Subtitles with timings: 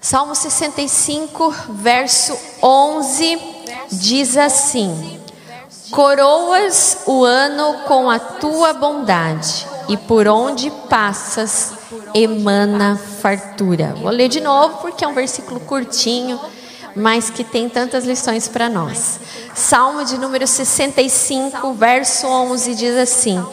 [0.00, 3.38] Salmo 65, verso 11,
[3.92, 5.20] diz assim:
[5.92, 11.74] Coroas o ano com a tua bondade, e por onde passas
[12.14, 13.94] emana fartura.
[14.00, 16.40] Vou ler de novo porque é um versículo curtinho,
[16.96, 19.20] mas que tem tantas lições para nós.
[19.54, 23.44] Salmo de número 65, verso 11 diz assim: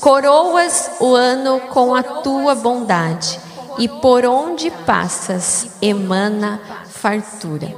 [0.00, 3.38] Coroas o ano com a tua bondade,
[3.78, 7.74] e por onde passas emana fartura.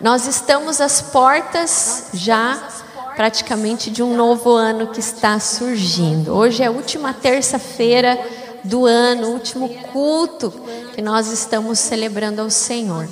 [0.00, 2.62] Nós estamos às portas já
[3.16, 6.32] praticamente de um novo ano que está surgindo.
[6.32, 8.16] Hoje é a última terça-feira
[8.62, 10.52] do ano, último culto
[10.94, 13.08] que nós estamos celebrando ao Senhor.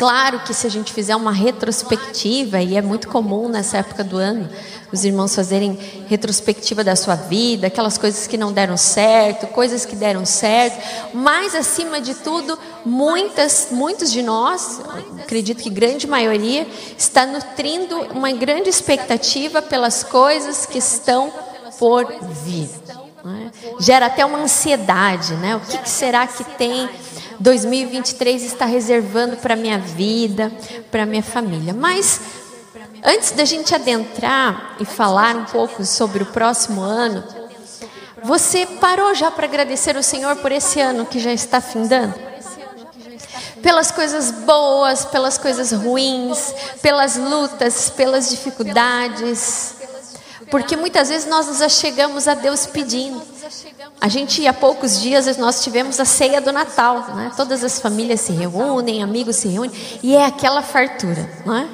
[0.00, 4.16] Claro que se a gente fizer uma retrospectiva, e é muito comum nessa época do
[4.16, 4.48] ano,
[4.90, 5.78] os irmãos fazerem
[6.08, 10.82] retrospectiva da sua vida, aquelas coisas que não deram certo, coisas que deram certo,
[11.12, 14.80] mas acima de tudo, muitas, muitos de nós,
[15.22, 21.30] acredito que grande maioria, está nutrindo uma grande expectativa pelas coisas que estão
[21.78, 22.06] por
[22.42, 22.70] vir.
[23.22, 23.50] É?
[23.78, 25.56] Gera até uma ansiedade, né?
[25.56, 26.88] O que, que será que tem
[27.40, 30.52] 2023 está reservando para minha vida,
[30.90, 31.72] para minha família?
[31.72, 32.20] Mas
[33.02, 37.24] antes da gente adentrar e falar um pouco sobre o próximo ano,
[38.22, 42.14] você parou já para agradecer o Senhor por esse ano que já está findando?
[43.62, 49.79] Pelas coisas boas, pelas coisas ruins, pelas lutas, pelas dificuldades,
[50.50, 53.22] porque muitas vezes nós nos achegamos a Deus pedindo.
[54.00, 57.32] A gente, há poucos dias, nós tivemos a ceia do Natal, né?
[57.36, 61.68] Todas as famílias se reúnem, amigos se reúnem, e é aquela fartura, não é?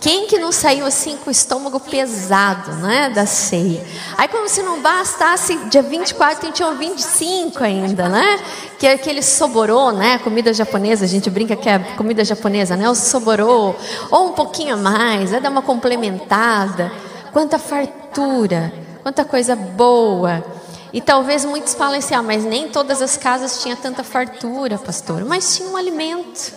[0.00, 3.84] Quem que não saiu assim com o estômago pesado, né, da ceia?
[4.16, 8.38] Aí como se não bastasse, dia 24 tem dia 25 ainda, né?
[8.78, 12.88] Que é aquele soborô, né, comida japonesa, a gente brinca que é comida japonesa, né,
[12.88, 13.74] o soborô,
[14.08, 16.92] ou um pouquinho a mais, é dar uma complementada.
[17.38, 20.44] Quanta fartura, quanta coisa boa.
[20.92, 25.24] E talvez muitos falem assim: ah, mas nem todas as casas tinham tanta fartura, pastor.
[25.24, 26.52] Mas tinha um alimento.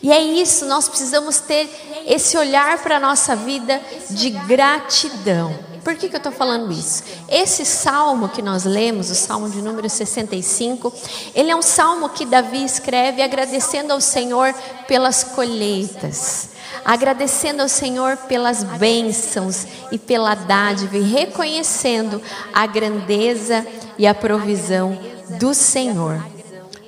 [0.00, 1.68] E é isso, nós precisamos ter
[2.06, 5.52] esse olhar para a nossa vida de gratidão.
[5.88, 7.02] Por que, que eu estou falando isso?
[7.30, 10.92] Esse salmo que nós lemos, o salmo de número 65,
[11.34, 14.52] ele é um salmo que Davi escreve agradecendo ao Senhor
[14.86, 16.50] pelas colheitas
[16.84, 22.20] agradecendo ao Senhor pelas bênçãos e pela dádiva e reconhecendo
[22.52, 23.66] a grandeza
[23.96, 24.98] e a provisão
[25.38, 26.22] do Senhor.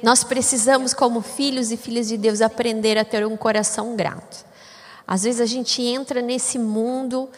[0.03, 4.45] Nós precisamos, como filhos e filhas de Deus, aprender a ter um coração grato.
[5.07, 7.29] Às vezes a gente entra nesse mundo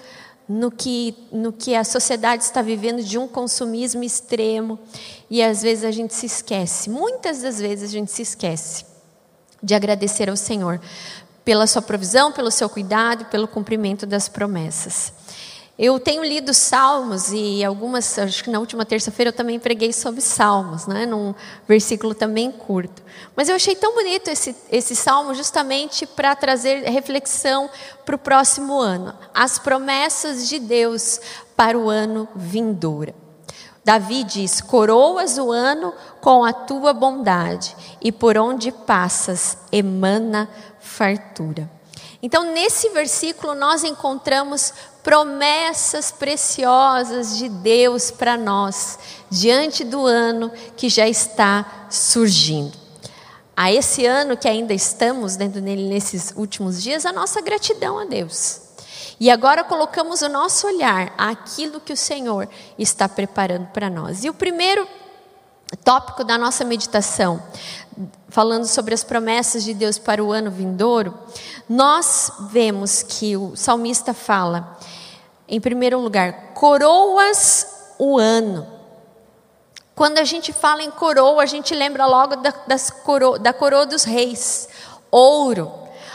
[0.53, 4.79] no que, no que a sociedade está vivendo de um consumismo extremo
[5.31, 8.85] e às vezes a gente se esquece, muitas das vezes a gente se esquece
[9.63, 10.81] de agradecer ao Senhor
[11.43, 15.13] pela sua provisão, pelo seu cuidado, pelo cumprimento das promessas.
[15.85, 20.21] Eu tenho lido Salmos e algumas, acho que na última terça-feira eu também preguei sobre
[20.21, 21.35] Salmos, né, num
[21.67, 23.03] versículo também curto.
[23.35, 27.69] Mas eu achei tão bonito esse, esse salmo justamente para trazer reflexão
[28.07, 29.13] para o próximo ano.
[29.35, 31.21] As promessas de Deus
[31.57, 33.13] para o ano vindouro.
[33.85, 41.69] Davi diz: Coroas o ano com a tua bondade, e por onde passas emana fartura.
[42.23, 44.73] Então, nesse versículo, nós encontramos
[45.03, 48.97] promessas preciosas de Deus para nós,
[49.29, 52.79] diante do ano que já está surgindo.
[53.57, 58.05] A esse ano que ainda estamos dentro dele nesses últimos dias, a nossa gratidão a
[58.05, 58.61] Deus.
[59.19, 64.25] E agora colocamos o nosso olhar àquilo que o Senhor está preparando para nós.
[64.25, 64.87] E o primeiro
[65.77, 67.43] tópico da nossa meditação,
[68.29, 71.17] falando sobre as promessas de Deus para o ano vindouro,
[71.69, 74.79] nós vemos que o salmista fala,
[75.49, 78.67] em primeiro lugar, coroas o ano.
[79.95, 82.53] Quando a gente fala em coroa, a gente lembra logo da,
[83.05, 84.69] coro, da coroa dos reis,
[85.11, 85.71] ouro.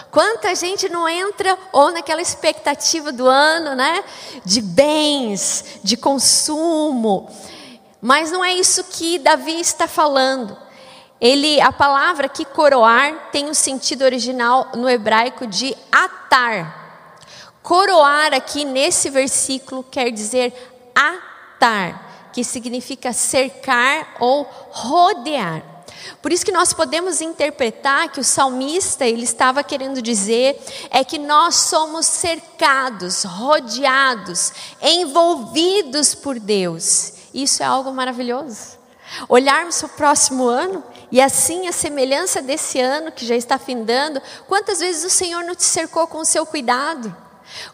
[0.09, 4.03] Quanta gente não entra ou naquela expectativa do ano, né?
[4.43, 7.29] De bens, de consumo,
[8.07, 10.57] mas não é isso que Davi está falando.
[11.19, 17.19] Ele, a palavra que coroar tem o um sentido original no hebraico de atar.
[17.61, 20.53] Coroar aqui nesse versículo quer dizer
[20.95, 25.61] atar, que significa cercar ou rodear.
[26.21, 30.57] Por isso que nós podemos interpretar que o salmista ele estava querendo dizer
[30.91, 37.16] é que nós somos cercados, rodeados, envolvidos por Deus.
[37.37, 38.79] Isso é algo maravilhoso.
[39.29, 44.79] Olharmos o próximo ano E assim, a semelhança desse ano que já está findando, quantas
[44.79, 47.15] vezes o Senhor não te cercou com o seu cuidado?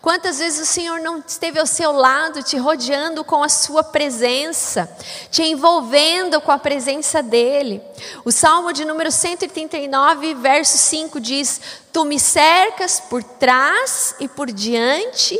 [0.01, 4.87] Quantas vezes o Senhor não esteve ao seu lado, te rodeando com a sua presença,
[5.31, 7.81] te envolvendo com a presença dEle?
[8.23, 11.59] O Salmo de número 139, verso 5 diz:
[11.91, 15.39] Tu me cercas por trás e por diante,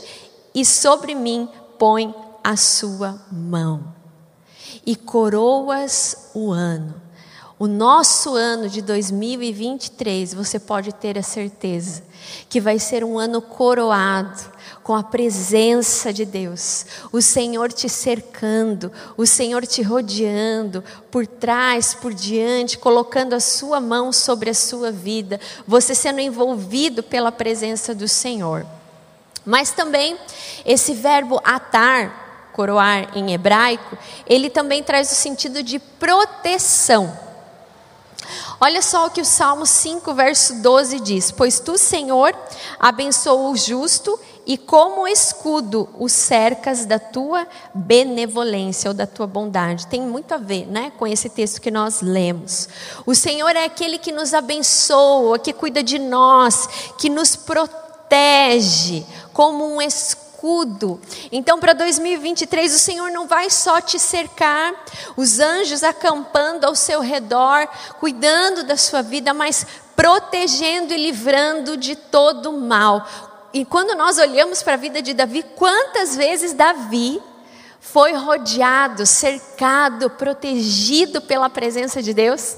[0.55, 1.47] e sobre mim
[1.77, 2.11] põe
[2.43, 3.92] a sua mão.
[4.85, 7.03] E coroas o ano
[7.63, 12.03] o nosso ano de 2023, você pode ter a certeza
[12.49, 14.51] que vai ser um ano coroado
[14.83, 21.93] com a presença de Deus, o Senhor te cercando, o Senhor te rodeando, por trás,
[21.93, 27.95] por diante, colocando a sua mão sobre a sua vida, você sendo envolvido pela presença
[27.95, 28.65] do Senhor.
[29.45, 30.17] Mas também
[30.65, 32.22] esse verbo atar,
[32.53, 37.23] coroar em hebraico, ele também traz o sentido de proteção.
[38.61, 42.33] Olha só o que o Salmo 5, verso 12 diz: Pois tu, Senhor,
[42.79, 49.87] abençoa o justo e como escudo o cercas da tua benevolência ou da tua bondade.
[49.87, 52.69] Tem muito a ver, né, com esse texto que nós lemos.
[53.05, 56.67] O Senhor é aquele que nos abençoa, que cuida de nós,
[56.97, 60.99] que nos protege como um escudo escudo.
[61.31, 64.73] Então, para 2023, o Senhor não vai só te cercar,
[65.15, 67.65] os anjos acampando ao seu redor,
[67.99, 73.07] cuidando da sua vida, mas protegendo e livrando de todo mal.
[73.53, 77.21] E quando nós olhamos para a vida de Davi, quantas vezes Davi
[77.79, 82.57] foi rodeado, cercado, protegido pela presença de Deus?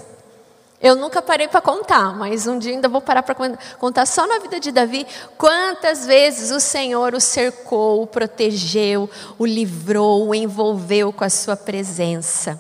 [0.82, 3.36] Eu nunca parei para contar, mas um dia ainda vou parar para
[3.80, 5.08] contar só na vida de Davi
[5.38, 11.56] quantas vezes o Senhor o cercou, o protegeu, o livrou, o envolveu com a sua
[11.56, 12.60] presença.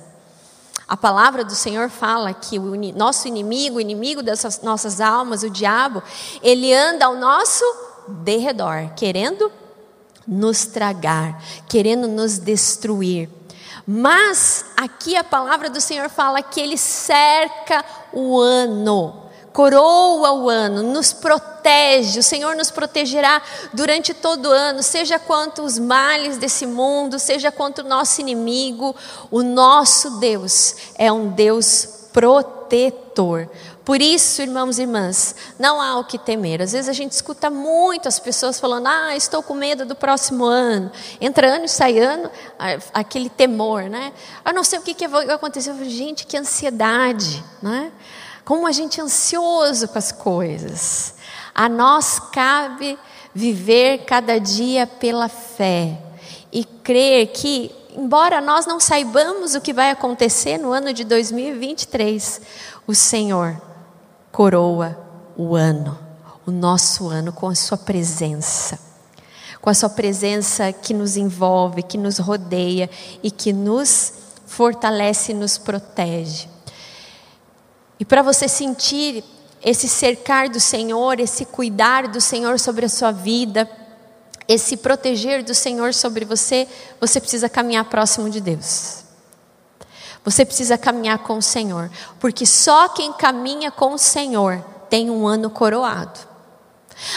[0.87, 5.49] A palavra do Senhor fala que o nosso inimigo, o inimigo das nossas almas, o
[5.49, 6.01] diabo,
[6.41, 7.65] ele anda ao nosso
[8.07, 9.51] derredor, querendo
[10.27, 13.29] nos tragar, querendo nos destruir.
[13.87, 17.85] Mas aqui a palavra do Senhor fala que Ele cerca
[18.15, 19.13] o ano,
[19.53, 23.41] coroa o ano, nos protege, o Senhor nos protegerá
[23.73, 28.95] durante todo o ano, seja quanto os males desse mundo, seja quanto o nosso inimigo,
[29.29, 33.49] o nosso Deus é um Deus protetor.
[33.85, 36.59] Por isso, irmãos e irmãs, não há o que temer.
[36.59, 40.43] Às vezes a gente escuta muito as pessoas falando: ah, estou com medo do próximo
[40.43, 40.91] ano.
[41.21, 42.31] Entra ano e sai ano,
[42.91, 44.11] aquele temor, né?
[44.43, 45.69] Eu não sei o que, que vai acontecer.
[45.69, 47.91] Eu falo, gente, que ansiedade, né?
[48.43, 51.13] Como a gente é ansioso com as coisas.
[51.53, 52.97] A nós cabe
[53.35, 55.99] viver cada dia pela fé
[56.51, 62.41] e crer que, embora nós não saibamos o que vai acontecer no ano de 2023,
[62.87, 63.61] o Senhor
[64.35, 64.99] coroa
[65.37, 65.97] o ano,
[66.45, 68.77] o nosso ano, com a Sua presença.
[69.61, 72.89] Com a Sua presença que nos envolve, que nos rodeia
[73.23, 74.11] e que nos
[74.45, 76.49] fortalece e nos protege.
[77.97, 79.23] E para você sentir
[79.63, 83.69] esse cercar do Senhor, esse cuidar do Senhor sobre a sua vida,
[84.49, 86.67] esse proteger do Senhor sobre você,
[86.99, 89.04] você precisa caminhar próximo de Deus.
[90.25, 91.89] Você precisa caminhar com o Senhor,
[92.19, 96.19] porque só quem caminha com o Senhor tem um ano coroado.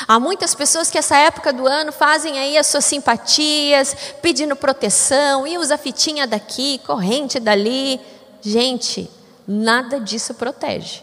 [0.07, 5.47] Há muitas pessoas que essa época do ano fazem aí as suas simpatias, pedindo proteção,
[5.47, 8.00] e usa fitinha daqui, corrente dali.
[8.43, 9.11] Gente,
[9.47, 11.03] nada disso protege.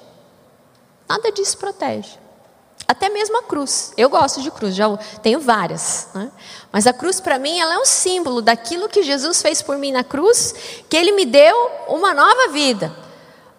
[1.07, 2.24] Nada disso protege.
[2.87, 3.93] Até mesmo a cruz.
[3.97, 6.07] Eu gosto de cruz, já tenho várias.
[6.13, 6.31] Né?
[6.71, 9.91] Mas a cruz para mim ela é um símbolo daquilo que Jesus fez por mim
[9.91, 10.53] na cruz,
[10.87, 11.55] que Ele me deu
[11.87, 12.95] uma nova vida.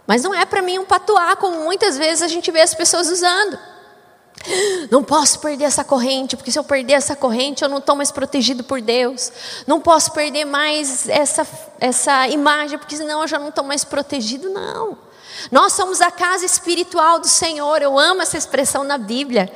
[0.06, 3.10] Mas não é para mim um patuar, como muitas vezes a gente vê as pessoas
[3.10, 3.58] usando.
[4.90, 8.12] Não posso perder essa corrente, porque se eu perder essa corrente eu não estou mais
[8.12, 9.32] protegido por Deus.
[9.66, 11.44] Não posso perder mais essa,
[11.80, 14.48] essa imagem, porque senão eu já não estou mais protegido.
[14.50, 15.05] Não.
[15.50, 17.82] Nós somos a casa espiritual do Senhor.
[17.82, 19.52] Eu amo essa expressão na Bíblia,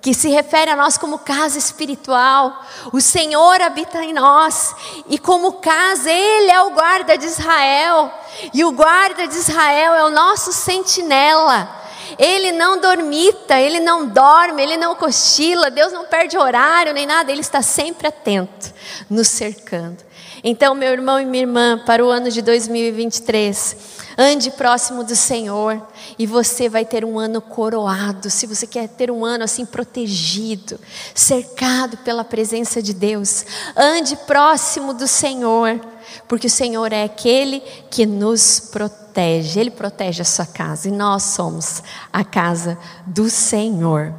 [0.00, 2.64] que se refere a nós como casa espiritual.
[2.92, 4.74] O Senhor habita em nós,
[5.08, 8.12] e como casa, Ele é o guarda de Israel,
[8.54, 11.76] e o guarda de Israel é o nosso sentinela.
[12.18, 17.30] Ele não dormita, ele não dorme, ele não cochila, Deus não perde horário nem nada,
[17.30, 18.72] ele está sempre atento,
[19.10, 19.98] nos cercando.
[20.42, 23.76] Então, meu irmão e minha irmã, para o ano de 2023,
[24.18, 25.80] ande próximo do Senhor
[26.18, 28.28] e você vai ter um ano coroado.
[28.28, 30.80] Se você quer ter um ano assim protegido,
[31.14, 33.46] cercado pela presença de Deus,
[33.76, 35.80] ande próximo do Senhor.
[36.26, 37.60] porque o Senhor é aquele
[37.90, 39.60] que nos protege.
[39.60, 41.82] Ele protege a sua casa e nós somos
[42.12, 44.14] a casa do Senhor.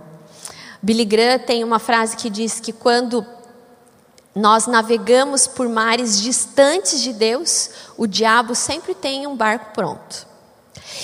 [0.82, 3.26] Billy Graham tem uma frase que diz que quando
[4.40, 10.26] nós navegamos por mares distantes de Deus, o diabo sempre tem um barco pronto.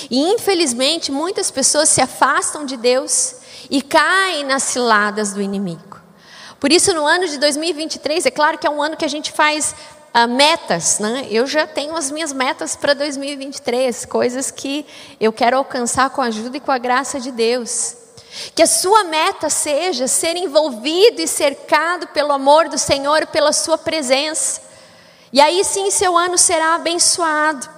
[0.09, 3.35] E infelizmente muitas pessoas se afastam de Deus
[3.69, 5.99] e caem nas ciladas do inimigo.
[6.59, 9.31] Por isso, no ano de 2023, é claro que é um ano que a gente
[9.31, 9.75] faz
[10.15, 11.27] uh, metas, né?
[11.29, 14.85] Eu já tenho as minhas metas para 2023, coisas que
[15.19, 18.04] eu quero alcançar com a ajuda e com a graça de Deus.
[18.53, 23.77] Que a sua meta seja ser envolvido e cercado pelo amor do Senhor pela sua
[23.77, 24.61] presença.
[25.31, 27.69] E aí sim seu ano será abençoado.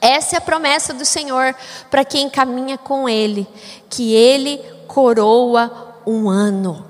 [0.00, 1.54] Essa é a promessa do Senhor
[1.90, 3.46] para quem caminha com Ele,
[3.88, 6.86] que Ele coroa um ano.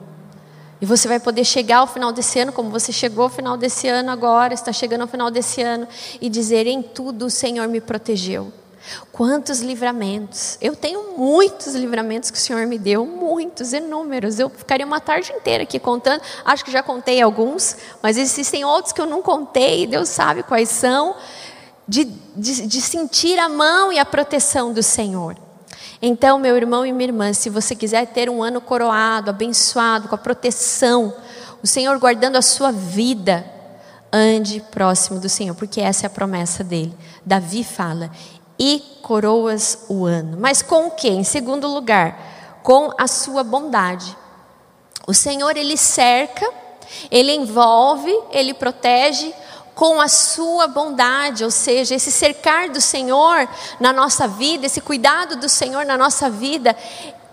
[0.81, 3.89] E você vai poder chegar ao final desse ano, como você chegou ao final desse
[3.89, 5.89] ano agora, está chegando ao final desse ano,
[6.21, 8.53] e dizer: em tudo o Senhor me protegeu.
[9.13, 10.59] Quantos livramentos!
[10.61, 14.39] Eu tenho muitos livramentos que o Senhor me deu, muitos, inúmeros.
[14.39, 16.21] Eu ficaria uma tarde inteira aqui contando.
[16.45, 20.69] Acho que já contei alguns, mas existem outros que eu não contei, Deus sabe quais
[20.69, 21.15] são.
[21.89, 25.37] De, de, de sentir a mão e a proteção do Senhor.
[26.03, 30.15] Então, meu irmão e minha irmã, se você quiser ter um ano coroado, abençoado, com
[30.15, 31.15] a proteção,
[31.63, 33.45] o Senhor guardando a sua vida,
[34.13, 36.97] ande próximo do Senhor, porque essa é a promessa dele.
[37.25, 38.11] Davi fala:
[38.59, 40.37] e coroas o ano.
[40.41, 41.09] Mas com o que?
[41.09, 42.19] Em segundo lugar,
[42.63, 44.17] com a sua bondade.
[45.07, 46.51] O Senhor, ele cerca,
[47.11, 49.33] ele envolve, ele protege
[49.75, 53.47] com a sua bondade, ou seja, esse cercar do Senhor
[53.79, 56.75] na nossa vida, esse cuidado do Senhor na nossa vida,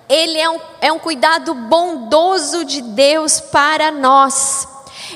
[0.10, 4.68] ele é um, é um cuidado bondoso de Deus para nós.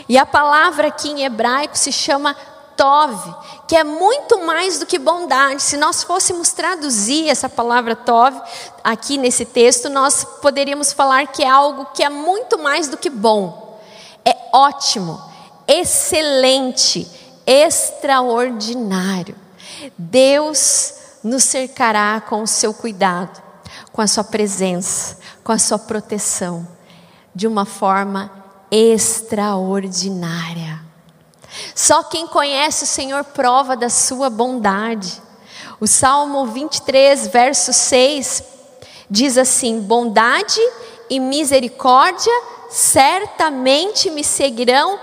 [0.07, 2.35] E a palavra aqui em hebraico se chama
[2.77, 3.35] Tov,
[3.67, 5.63] que é muito mais do que bondade.
[5.63, 8.39] Se nós fôssemos traduzir essa palavra Tov
[8.83, 13.09] aqui nesse texto, nós poderíamos falar que é algo que é muito mais do que
[13.09, 13.81] bom.
[14.23, 15.19] É ótimo,
[15.67, 17.09] excelente,
[17.45, 19.35] extraordinário.
[19.97, 20.93] Deus
[21.23, 23.41] nos cercará com o seu cuidado,
[23.91, 26.65] com a sua presença, com a sua proteção,
[27.33, 28.31] de uma forma
[28.69, 30.86] extraordinária.
[31.75, 35.21] Só quem conhece o Senhor prova da sua bondade.
[35.79, 38.43] O Salmo 23, verso 6
[39.09, 40.59] diz assim: Bondade
[41.09, 42.33] e misericórdia
[42.69, 44.99] certamente me seguirão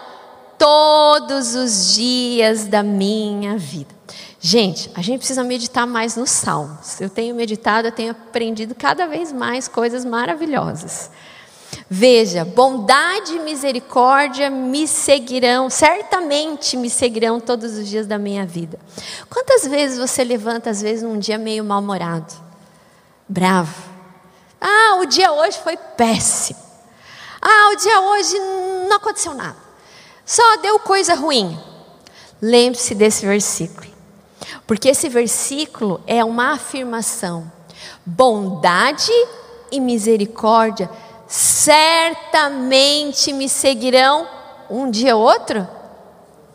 [0.58, 3.94] todos os dias da minha vida.
[4.40, 7.00] Gente, a gente precisa meditar mais nos Salmos.
[7.00, 11.10] Eu tenho meditado, eu tenho aprendido cada vez mais coisas maravilhosas.
[11.96, 18.80] Veja, bondade e misericórdia me seguirão, certamente me seguirão todos os dias da minha vida.
[19.30, 22.34] Quantas vezes você levanta, às vezes, num dia meio mal-humorado,
[23.28, 23.80] bravo?
[24.60, 26.58] Ah, o dia hoje foi péssimo.
[27.40, 28.40] Ah, o dia hoje
[28.88, 29.56] não aconteceu nada.
[30.26, 31.56] Só deu coisa ruim.
[32.42, 33.86] Lembre-se desse versículo.
[34.66, 37.48] Porque esse versículo é uma afirmação.
[38.04, 39.12] Bondade
[39.70, 40.90] e misericórdia
[41.36, 44.24] certamente me seguirão
[44.70, 45.66] um dia ou outro,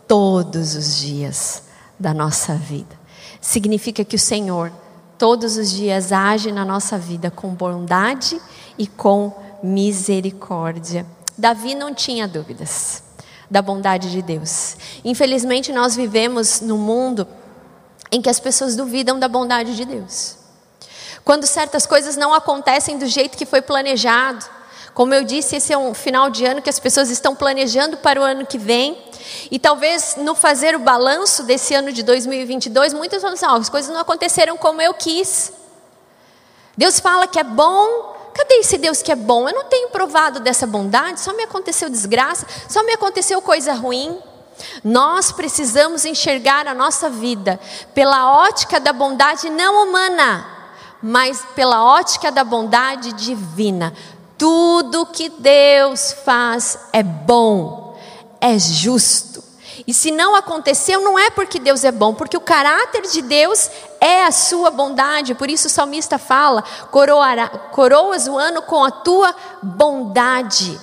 [0.07, 1.63] todos os dias
[1.99, 2.97] da nossa vida.
[3.41, 4.71] Significa que o Senhor
[5.17, 8.41] todos os dias age na nossa vida com bondade
[8.77, 11.05] e com misericórdia.
[11.37, 13.03] Davi não tinha dúvidas
[13.51, 14.77] da bondade de Deus.
[15.03, 17.27] Infelizmente, nós vivemos num mundo
[18.09, 20.37] em que as pessoas duvidam da bondade de Deus.
[21.25, 24.58] Quando certas coisas não acontecem do jeito que foi planejado,
[24.93, 28.19] como eu disse, esse é um final de ano que as pessoas estão planejando para
[28.19, 28.97] o ano que vem.
[29.51, 33.69] E talvez no fazer o balanço desse ano de 2022, muitas vão dizer: oh, as
[33.69, 35.53] coisas não aconteceram como eu quis.
[36.77, 38.17] Deus fala que é bom.
[38.33, 39.49] Cadê esse Deus que é bom?
[39.49, 44.17] Eu não tenho provado dessa bondade, só me aconteceu desgraça, só me aconteceu coisa ruim.
[44.83, 47.59] Nós precisamos enxergar a nossa vida
[47.93, 50.45] pela ótica da bondade não humana,
[51.01, 53.93] mas pela ótica da bondade divina.
[54.39, 57.95] Tudo que Deus faz é bom,
[58.39, 59.43] é justo.
[59.85, 63.69] E se não aconteceu, não é porque Deus é bom, porque o caráter de Deus
[63.99, 65.35] é a sua bondade.
[65.35, 66.63] Por isso o salmista fala:
[67.71, 70.79] coroas o ano com a tua bondade.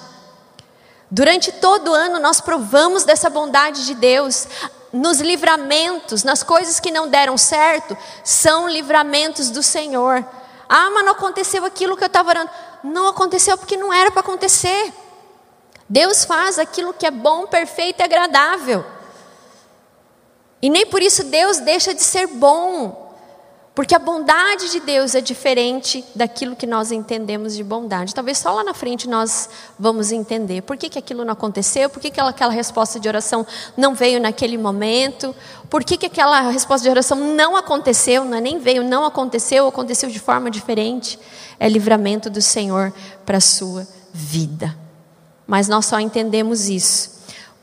[1.11, 4.47] Durante todo o ano nós provamos dessa bondade de Deus.
[4.93, 10.25] Nos livramentos, nas coisas que não deram certo, são livramentos do Senhor.
[10.69, 12.51] Ah, mas não aconteceu aquilo que eu estava orando.
[12.87, 14.93] Não aconteceu porque não era para acontecer.
[15.89, 18.85] Deus faz aquilo que é bom, perfeito e agradável.
[20.61, 23.06] E nem por isso Deus deixa de ser bom.
[23.77, 28.15] Porque a bondade de Deus é diferente daquilo que nós entendemos de bondade.
[28.15, 32.01] Talvez só lá na frente nós vamos entender por que, que aquilo não aconteceu, por
[32.01, 35.37] que, que aquela resposta de oração não veio naquele momento,
[35.69, 39.69] por que, que aquela resposta de oração não aconteceu, não é nem veio, não aconteceu,
[39.69, 41.19] aconteceu de forma diferente.
[41.61, 42.95] É livramento do Senhor
[43.27, 44.75] para a sua vida.
[45.47, 47.16] Mas nós só entendemos isso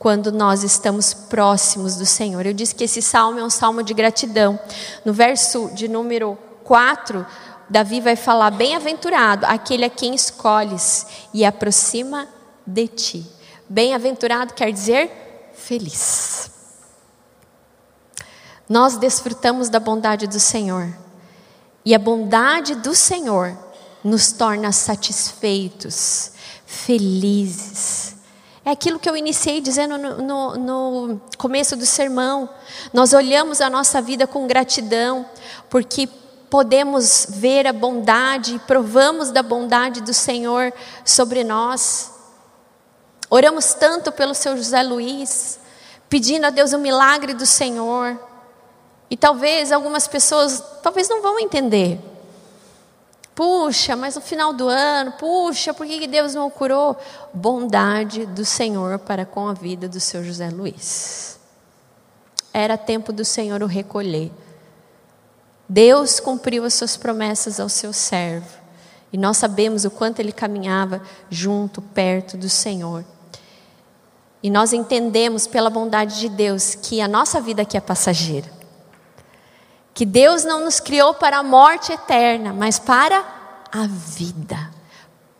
[0.04, 2.44] quando nós estamos próximos do Senhor.
[2.44, 4.60] Eu disse que esse salmo é um salmo de gratidão.
[5.02, 7.24] No verso de número 4,
[7.70, 12.28] Davi vai falar: Bem-aventurado aquele a quem escolhes e aproxima
[12.66, 13.26] de ti.
[13.66, 15.10] Bem-aventurado quer dizer
[15.54, 16.50] feliz.
[18.68, 20.94] Nós desfrutamos da bondade do Senhor.
[21.82, 23.56] E a bondade do Senhor
[24.04, 26.32] nos torna satisfeitos,
[26.66, 28.13] felizes.
[28.64, 32.48] É aquilo que eu iniciei dizendo no, no, no, começo do sermão.
[32.94, 35.26] Nós olhamos a nossa vida com gratidão,
[35.68, 36.08] porque
[36.48, 40.72] podemos ver a bondade, provamos da bondade do Senhor
[41.04, 42.10] sobre nós.
[43.28, 45.58] Oramos tanto pelo seu José Luiz,
[46.08, 48.18] pedindo a Deus o milagre do Senhor.
[49.10, 52.00] E talvez algumas pessoas, talvez não vão entender.
[53.34, 56.96] Puxa, mas no final do ano, puxa, por que Deus não curou?
[57.32, 61.38] Bondade do Senhor para com a vida do seu José Luiz.
[62.52, 64.30] Era tempo do Senhor o recolher.
[65.68, 68.62] Deus cumpriu as suas promessas ao seu servo.
[69.12, 73.04] E nós sabemos o quanto ele caminhava junto, perto do Senhor.
[74.42, 78.63] E nós entendemos pela bondade de Deus que a nossa vida aqui é passageira
[79.94, 83.24] que Deus não nos criou para a morte eterna, mas para
[83.70, 84.74] a vida.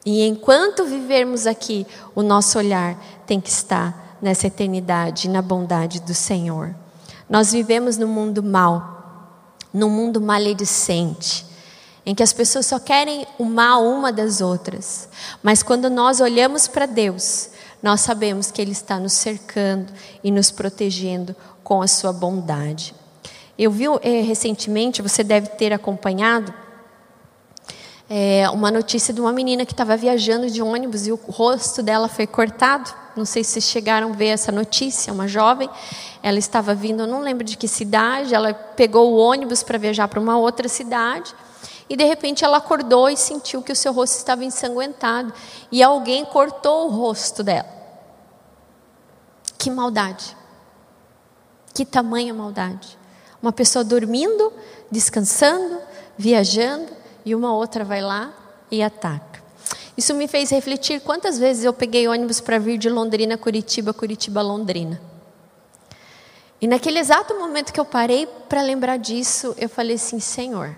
[0.06, 1.84] E enquanto vivermos aqui,
[2.14, 2.96] o nosso olhar
[3.26, 6.74] tem que estar nessa eternidade, na bondade do Senhor.
[7.28, 11.44] Nós vivemos num mundo mau, num mundo maledicente,
[12.06, 15.08] em que as pessoas só querem o mal uma das outras.
[15.42, 17.48] Mas quando nós olhamos para Deus,
[17.82, 22.94] nós sabemos que Ele está nos cercando e nos protegendo com a sua bondade.
[23.58, 26.52] Eu vi é, recentemente, você deve ter acompanhado,
[28.08, 32.06] é, uma notícia de uma menina que estava viajando de ônibus e o rosto dela
[32.08, 32.92] foi cortado.
[33.16, 35.12] Não sei se vocês chegaram a ver essa notícia.
[35.12, 35.70] Uma jovem,
[36.22, 40.20] ela estava vindo, não lembro de que cidade, ela pegou o ônibus para viajar para
[40.20, 41.34] uma outra cidade.
[41.88, 45.32] E de repente ela acordou e sentiu que o seu rosto estava ensanguentado.
[45.72, 47.68] E alguém cortou o rosto dela.
[49.56, 50.36] Que maldade.
[51.72, 52.98] Que tamanha maldade.
[53.44, 54.50] Uma pessoa dormindo,
[54.90, 55.76] descansando,
[56.16, 56.90] viajando,
[57.26, 58.32] e uma outra vai lá
[58.70, 59.44] e ataca.
[59.94, 64.40] Isso me fez refletir quantas vezes eu peguei ônibus para vir de Londrina, Curitiba, Curitiba,
[64.40, 64.98] Londrina.
[66.58, 70.74] E naquele exato momento que eu parei para lembrar disso, eu falei assim: Senhor,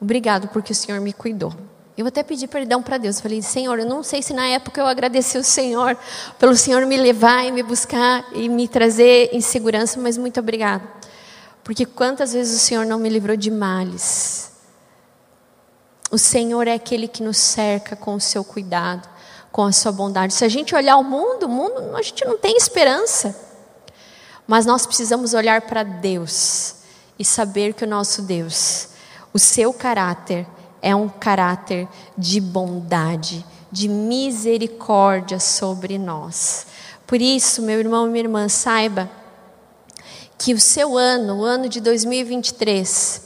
[0.00, 1.54] obrigado porque o Senhor me cuidou.
[1.96, 3.18] Eu até pedi perdão para Deus.
[3.18, 5.96] Eu falei, Senhor, eu não sei se na época eu agradeci o Senhor
[6.36, 10.82] pelo Senhor me levar e me buscar e me trazer em segurança, mas muito obrigado.
[11.64, 14.52] Porque quantas vezes o Senhor não me livrou de males?
[16.10, 19.08] O Senhor é aquele que nos cerca com o seu cuidado,
[19.50, 20.34] com a sua bondade.
[20.34, 23.34] Se a gente olhar o mundo, o mundo a gente não tem esperança.
[24.46, 26.76] Mas nós precisamos olhar para Deus
[27.18, 28.88] e saber que o nosso Deus,
[29.32, 30.46] o seu caráter
[30.82, 36.66] é um caráter de bondade, de misericórdia sobre nós.
[37.06, 39.10] Por isso, meu irmão e minha irmã, saiba
[40.38, 43.22] que o seu ano, o ano de 2023,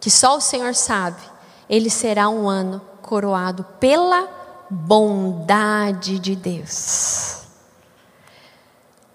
[0.00, 1.20] que só o Senhor sabe,
[1.68, 4.28] ele será um ano coroado pela
[4.70, 7.42] bondade de Deus.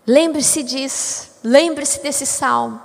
[0.05, 2.81] Lembre-se disso, lembre-se desse salmo.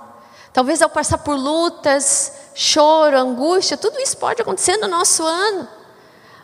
[0.53, 5.67] Talvez ao passar por lutas, choro, angústia, tudo isso pode acontecer no nosso ano.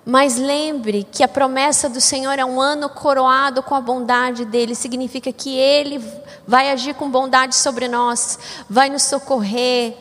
[0.06, 4.74] Mas lembre que a promessa do Senhor é um ano coroado com a bondade dele,
[4.74, 6.04] significa que ele
[6.48, 9.96] vai agir com bondade sobre nós, vai nos socorrer.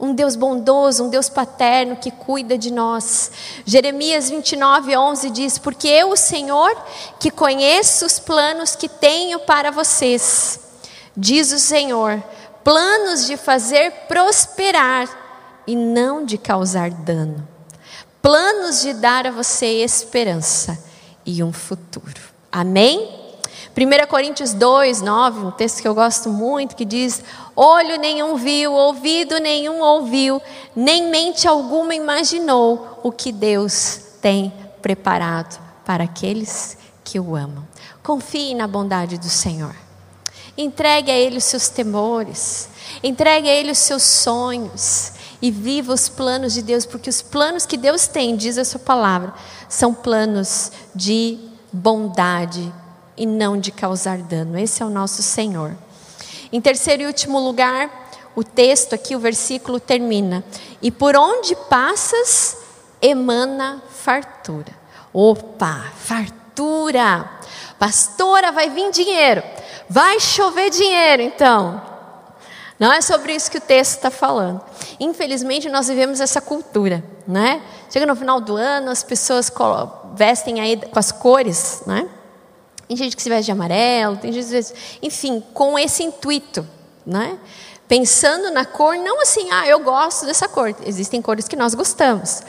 [0.00, 3.30] Um Deus bondoso, um Deus paterno que cuida de nós.
[3.66, 6.74] Jeremias 29, 11 diz: Porque eu, o Senhor,
[7.20, 10.58] que conheço os planos que tenho para vocês,
[11.14, 12.20] diz o Senhor,
[12.64, 15.06] planos de fazer prosperar
[15.66, 17.49] e não de causar dano
[18.22, 20.82] planos de dar a você esperança
[21.24, 22.20] e um futuro.
[22.50, 23.20] Amém?
[23.76, 27.22] 1 Coríntios 2, 9, um texto que eu gosto muito, que diz:
[27.54, 30.42] Olho nenhum viu, ouvido nenhum ouviu,
[30.74, 34.52] nem mente alguma imaginou o que Deus tem
[34.82, 37.66] preparado para aqueles que o amam.
[38.02, 39.74] Confie na bondade do Senhor.
[40.58, 42.68] Entregue a Ele os seus temores,
[43.02, 47.66] entregue a Ele os seus sonhos e viva os planos de Deus, porque os planos
[47.66, 49.32] que Deus tem, diz a sua palavra,
[49.68, 51.38] são planos de
[51.72, 52.72] bondade
[53.16, 54.58] e não de causar dano.
[54.58, 55.76] Esse é o nosso Senhor.
[56.52, 60.44] Em terceiro e último lugar, o texto aqui, o versículo termina:
[60.82, 62.56] E por onde passas,
[63.00, 64.78] emana fartura.
[65.12, 67.40] Opa, fartura!
[67.78, 69.42] Pastora, vai vir dinheiro,
[69.88, 71.89] vai chover dinheiro, então.
[72.80, 74.58] Não é sobre isso que o texto está falando.
[74.98, 77.60] Infelizmente, nós vivemos essa cultura, né?
[77.90, 79.52] Chega no final do ano, as pessoas
[80.14, 82.08] vestem aí com as cores, né?
[82.88, 86.02] Tem gente que se veste de amarelo, tem gente que se veste, enfim, com esse
[86.02, 86.66] intuito,
[87.04, 87.38] né?
[87.86, 90.74] Pensando na cor, não assim, ah, eu gosto dessa cor.
[90.86, 92.42] Existem cores que nós gostamos.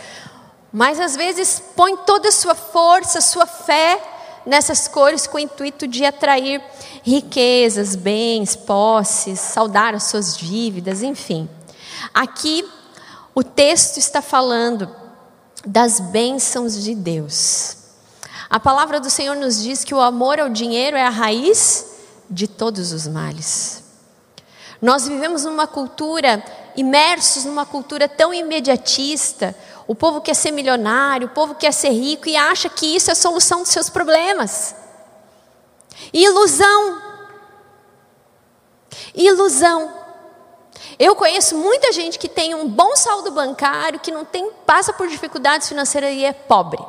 [0.72, 4.02] Mas às vezes põe toda a sua força, sua fé
[4.46, 6.62] nessas cores com o intuito de atrair
[7.04, 11.50] riquezas, bens, posses, saldar as suas dívidas, enfim.
[12.14, 12.68] Aqui
[13.34, 14.90] o texto está falando
[15.66, 17.78] das bênçãos de Deus.
[18.50, 21.86] A palavra do Senhor nos diz que o amor ao dinheiro é a raiz
[22.30, 23.82] de todos os males.
[24.82, 26.44] Nós vivemos numa cultura,
[26.76, 29.56] imersos numa cultura tão imediatista.
[29.92, 33.12] O povo quer ser milionário, o povo quer ser rico e acha que isso é
[33.12, 34.74] a solução dos seus problemas.
[36.14, 37.02] Ilusão.
[39.14, 39.94] Ilusão.
[40.98, 45.10] Eu conheço muita gente que tem um bom saldo bancário, que não tem, passa por
[45.10, 46.82] dificuldades financeiras e é pobre.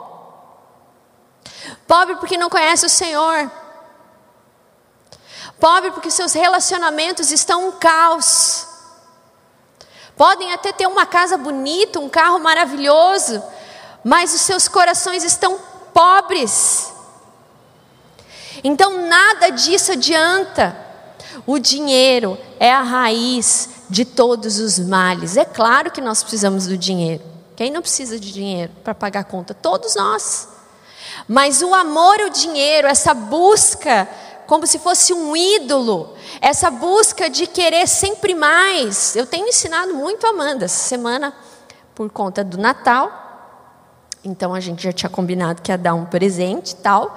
[1.89, 3.51] Pobre porque não conhece o Senhor.
[5.59, 8.72] Pobre porque seus relacionamentos estão um caos.
[10.17, 13.43] Podem até ter uma casa bonita, um carro maravilhoso,
[14.05, 15.59] mas os seus corações estão
[15.93, 16.93] pobres.
[18.63, 20.77] Então nada disso adianta.
[21.47, 25.37] O dinheiro é a raiz de todos os males.
[25.37, 27.23] É claro que nós precisamos do dinheiro.
[27.57, 29.55] Quem não precisa de dinheiro para pagar a conta?
[29.55, 30.49] Todos nós.
[31.27, 34.09] Mas o amor ao dinheiro, essa busca
[34.47, 36.12] como se fosse um ídolo,
[36.43, 39.15] essa busca de querer sempre mais.
[39.15, 41.33] Eu tenho ensinado muito a Amanda essa semana
[41.95, 43.21] por conta do Natal.
[44.25, 47.17] Então a gente já tinha combinado que ia dar um presente e tal.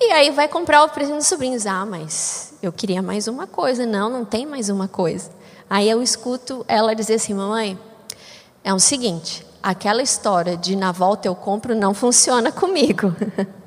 [0.00, 1.66] E aí vai comprar o presente dos sobrinhos.
[1.66, 3.84] Ah, mas eu queria mais uma coisa.
[3.84, 5.30] Não, não tem mais uma coisa.
[5.68, 7.78] Aí eu escuto ela dizer assim: Mamãe,
[8.64, 13.14] é o seguinte, aquela história de na volta eu compro não funciona comigo.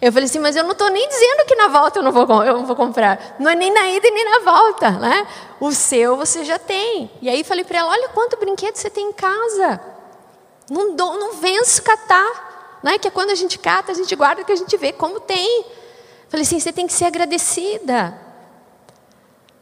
[0.00, 2.42] Eu falei assim, mas eu não estou nem dizendo que na volta eu não vou,
[2.42, 3.36] eu não vou comprar.
[3.38, 5.26] Não é nem na ida nem na volta, né?
[5.60, 7.10] O seu você já tem.
[7.20, 9.78] E aí falei para ela, olha quanto brinquedo você tem em casa.
[10.70, 12.80] Não, dou, não venço catar.
[12.82, 12.96] Né?
[12.96, 15.66] Que é quando a gente cata, a gente guarda que a gente vê como tem.
[16.30, 18.18] Falei assim, você tem que ser agradecida.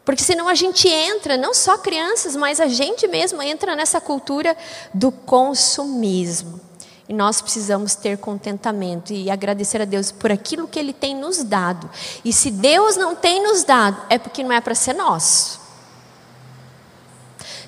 [0.05, 4.57] Porque senão a gente entra, não só crianças, mas a gente mesmo entra nessa cultura
[4.95, 6.68] do consumismo.
[7.09, 11.43] E nós precisamos ter contentamento e agradecer a Deus por aquilo que Ele tem nos
[11.43, 11.89] dado.
[12.25, 15.59] E se Deus não tem nos dado, é porque não é para ser nosso.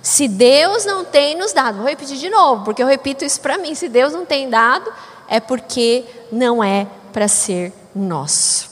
[0.02, 3.58] Se Deus não tem nos dado, vou repetir de novo, porque eu repito isso para
[3.58, 4.92] mim: se Deus não tem dado,
[5.28, 8.69] é porque não é para ser nosso.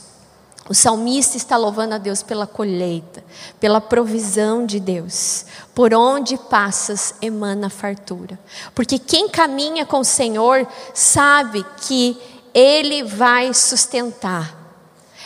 [0.68, 3.24] O salmista está louvando a Deus pela colheita,
[3.58, 5.46] pela provisão de Deus.
[5.74, 8.38] Por onde passas, emana fartura.
[8.74, 12.20] Porque quem caminha com o Senhor sabe que
[12.52, 14.56] Ele vai sustentar.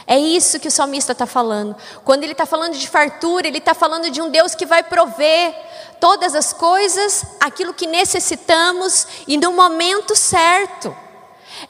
[0.07, 1.74] É isso que o salmista está falando.
[2.05, 5.55] Quando ele está falando de fartura, ele está falando de um Deus que vai prover
[6.00, 10.94] todas as coisas, aquilo que necessitamos e no momento certo.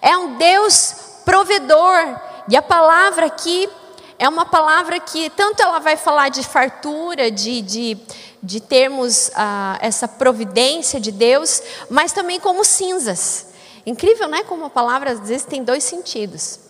[0.01, 3.69] É um Deus provedor e a palavra aqui
[4.19, 7.99] é uma palavra que tanto ela vai falar de fartura, de, de,
[8.43, 13.47] de termos ah, essa providência de Deus, mas também como cinzas.
[13.85, 14.45] Incrível, né?
[14.45, 16.61] Como a palavra às vezes tem dois sentidos.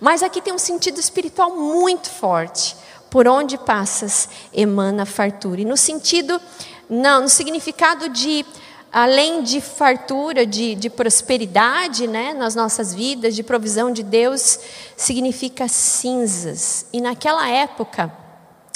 [0.00, 2.76] Mas aqui tem um sentido espiritual muito forte.
[3.10, 5.60] Por onde passas, emana fartura.
[5.60, 6.40] E no sentido,
[6.88, 8.46] não, no significado de
[8.92, 14.58] além de fartura, de, de prosperidade né, nas nossas vidas, de provisão de Deus,
[14.96, 16.84] significa cinzas.
[16.92, 18.12] E naquela época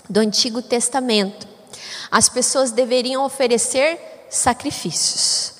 [0.09, 1.47] do Antigo Testamento,
[2.11, 5.55] as pessoas deveriam oferecer sacrifícios,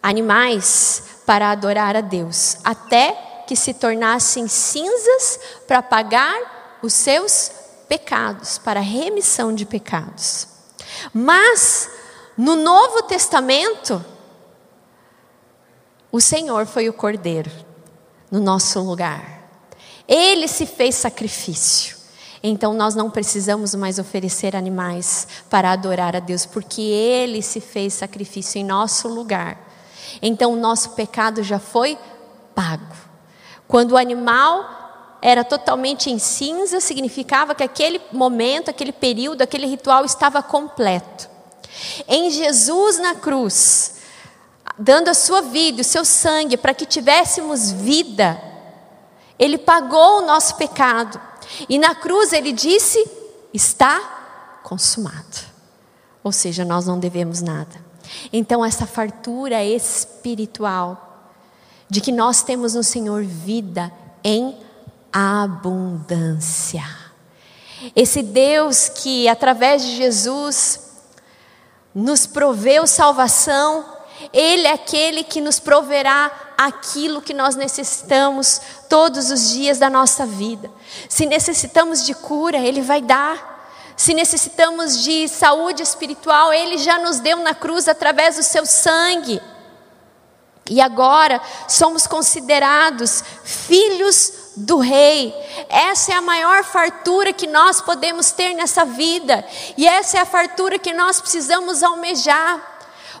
[0.00, 7.50] animais para adorar a Deus, até que se tornassem cinzas para pagar os seus
[7.88, 10.46] pecados, para remissão de pecados.
[11.12, 11.90] Mas
[12.40, 14.02] no Novo Testamento,
[16.10, 17.50] o Senhor foi o Cordeiro
[18.30, 19.46] no nosso lugar.
[20.08, 21.98] Ele se fez sacrifício.
[22.42, 27.92] Então nós não precisamos mais oferecer animais para adorar a Deus, porque Ele se fez
[27.92, 29.58] sacrifício em nosso lugar.
[30.22, 31.98] Então o nosso pecado já foi
[32.54, 32.96] pago.
[33.68, 40.06] Quando o animal era totalmente em cinza, significava que aquele momento, aquele período, aquele ritual
[40.06, 41.28] estava completo.
[42.08, 43.96] Em Jesus na cruz,
[44.78, 48.40] dando a sua vida, o seu sangue, para que tivéssemos vida,
[49.38, 51.20] Ele pagou o nosso pecado.
[51.68, 53.04] E na cruz Ele disse:
[53.52, 55.50] está consumado.
[56.22, 57.90] Ou seja, nós não devemos nada.
[58.32, 61.28] Então, essa fartura espiritual,
[61.88, 64.56] de que nós temos no Senhor vida em
[65.12, 66.84] abundância.
[67.96, 70.89] Esse Deus que, através de Jesus,
[71.94, 73.84] nos proveu salvação,
[74.32, 80.26] Ele é aquele que nos proverá aquilo que nós necessitamos todos os dias da nossa
[80.26, 80.70] vida.
[81.08, 83.48] Se necessitamos de cura, Ele vai dar.
[83.96, 89.40] Se necessitamos de saúde espiritual, Ele já nos deu na cruz através do seu sangue.
[90.68, 95.34] E agora somos considerados filhos do Rei.
[95.68, 99.44] Essa é a maior fartura que nós podemos ter nessa vida.
[99.76, 102.68] E essa é a fartura que nós precisamos almejar.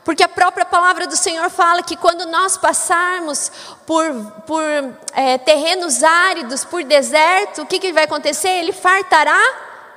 [0.04, 3.52] Porque a própria palavra do Senhor fala que quando nós passarmos
[3.86, 4.12] por,
[4.46, 4.64] por
[5.12, 8.48] é, terrenos áridos, por deserto, o que, que vai acontecer?
[8.48, 9.40] Ele fartará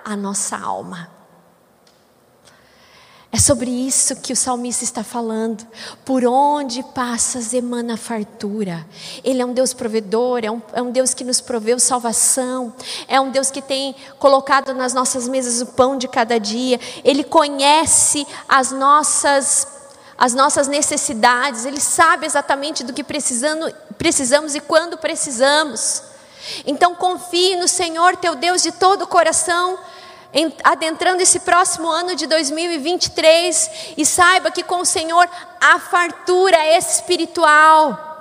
[0.04, 1.13] a nossa alma.
[3.36, 5.66] É sobre isso que o salmista está falando.
[6.06, 8.86] Por onde passas emana fartura.
[9.24, 12.72] Ele é um Deus provedor, é um, é um, Deus que nos proveu salvação,
[13.08, 16.80] é um Deus que tem colocado nas nossas mesas o pão de cada dia.
[17.04, 19.68] Ele conhece as nossas,
[20.16, 26.04] as nossas necessidades, ele sabe exatamente do que precisando, precisamos e quando precisamos.
[26.68, 29.80] Então confie no Senhor teu Deus de todo o coração
[30.64, 35.30] adentrando esse próximo ano de 2023 e saiba que com o Senhor
[35.62, 38.12] há fartura espiritual.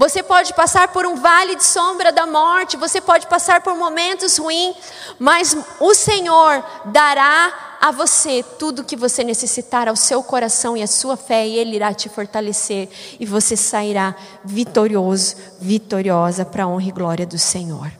[0.00, 4.38] Você pode passar por um vale de sombra da morte, você pode passar por momentos
[4.38, 4.74] ruins,
[5.18, 10.82] mas o Senhor dará a você tudo o que você necessitar ao seu coração e
[10.82, 12.88] à sua fé, e Ele irá te fortalecer,
[13.20, 17.92] e você sairá vitorioso, vitoriosa para a honra e glória do Senhor.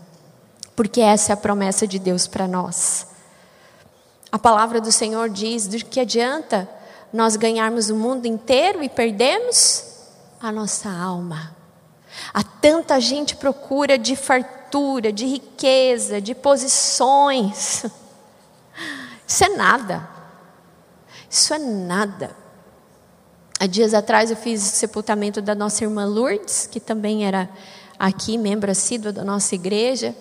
[0.74, 3.09] Porque essa é a promessa de Deus para nós.
[4.32, 6.68] A palavra do Senhor diz: de que adianta
[7.12, 9.84] nós ganharmos o mundo inteiro e perdermos
[10.40, 11.56] a nossa alma?
[12.32, 17.84] Há tanta gente procura de fartura, de riqueza, de posições.
[19.26, 20.08] Isso é nada.
[21.28, 22.36] Isso é nada.
[23.58, 27.48] Há dias atrás eu fiz o sepultamento da nossa irmã Lourdes, que também era
[27.98, 30.14] aqui, membro assíduo da nossa igreja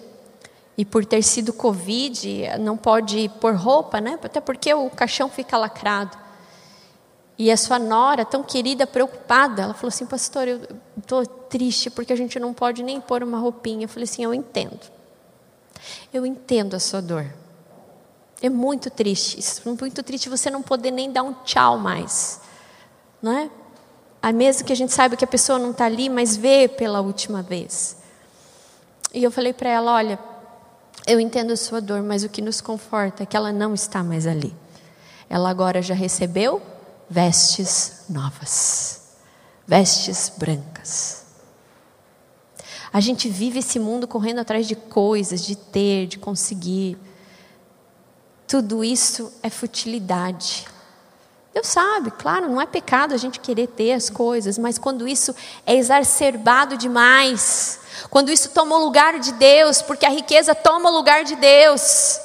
[0.79, 4.17] e por ter sido Covid, não pode pôr roupa, né?
[4.23, 6.17] Até porque o caixão fica lacrado.
[7.37, 10.61] E a sua nora, tão querida, preocupada, ela falou assim: Pastor, eu
[10.97, 13.83] estou triste porque a gente não pode nem pôr uma roupinha.
[13.83, 14.79] Eu falei assim: Eu entendo.
[16.13, 17.25] Eu entendo a sua dor.
[18.41, 19.37] É muito triste.
[19.67, 22.39] É muito triste você não poder nem dar um tchau mais.
[23.21, 23.51] Não é?
[24.21, 27.01] A mesmo que a gente saiba que a pessoa não está ali, mas vê pela
[27.01, 27.97] última vez.
[29.13, 30.29] E eu falei para ela: Olha,
[31.05, 34.03] eu entendo a sua dor, mas o que nos conforta é que ela não está
[34.03, 34.55] mais ali.
[35.29, 36.61] Ela agora já recebeu
[37.09, 39.01] vestes novas,
[39.67, 41.25] vestes brancas.
[42.91, 46.97] A gente vive esse mundo correndo atrás de coisas, de ter, de conseguir.
[48.47, 50.65] Tudo isso é futilidade.
[51.59, 55.35] Deus sabe, claro, não é pecado a gente querer ter as coisas, mas quando isso
[55.65, 60.93] é exacerbado demais, quando isso toma o lugar de Deus, porque a riqueza toma o
[60.93, 62.17] lugar de Deus,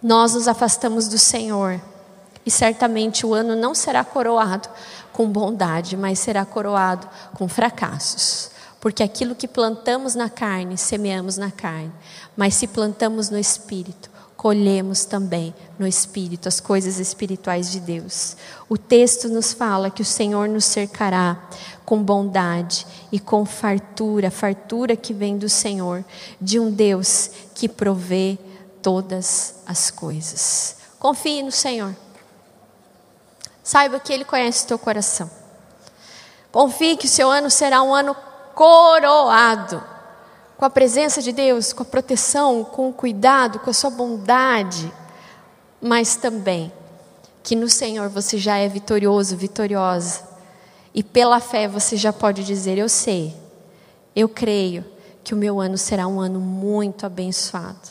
[0.00, 1.80] nós nos afastamos do Senhor.
[2.44, 4.68] E certamente o ano não será coroado
[5.12, 8.52] com bondade, mas será coroado com fracassos.
[8.78, 11.92] Porque aquilo que plantamos na carne, semeamos na carne.
[12.36, 18.36] Mas se plantamos no espírito, colhemos também no Espírito as coisas espirituais de Deus.
[18.68, 21.48] O texto nos fala que o Senhor nos cercará
[21.84, 26.04] com bondade e com fartura, fartura que vem do Senhor,
[26.40, 28.38] de um Deus que provê
[28.82, 30.76] todas as coisas.
[30.98, 31.96] Confie no Senhor.
[33.62, 35.30] Saiba que Ele conhece o teu coração.
[36.52, 38.16] Confie que o seu ano será um ano
[38.54, 39.95] coroado
[40.56, 44.90] com a presença de Deus, com a proteção, com o cuidado, com a sua bondade,
[45.80, 46.72] mas também
[47.42, 50.22] que no Senhor você já é vitorioso, vitoriosa,
[50.94, 53.36] e pela fé você já pode dizer: Eu sei,
[54.14, 54.84] eu creio
[55.22, 57.90] que o meu ano será um ano muito abençoado,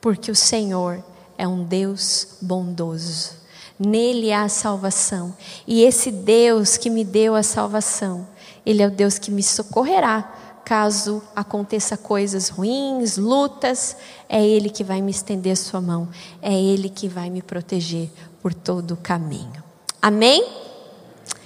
[0.00, 1.02] porque o Senhor
[1.38, 3.40] é um Deus bondoso.
[3.78, 5.34] Nele há salvação.
[5.66, 8.28] E esse Deus que me deu a salvação,
[8.64, 10.32] Ele é o Deus que me socorrerá
[10.64, 13.96] caso aconteça coisas ruins, lutas.
[14.28, 16.08] É Ele que vai me estender sua mão.
[16.40, 19.62] É Ele que vai me proteger por todo o caminho.
[20.00, 20.44] Amém?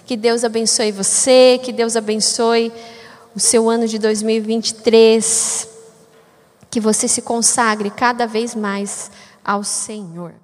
[0.06, 2.72] Que Deus abençoe você, que Deus abençoe
[3.34, 5.68] o seu ano de 2023.
[6.70, 9.10] Que você se consagre cada vez mais
[9.44, 10.34] ao Senhor.